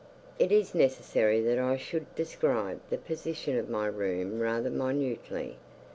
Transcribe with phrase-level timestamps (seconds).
[0.39, 5.57] It is necessary that I should describe the position of my room rather minutely.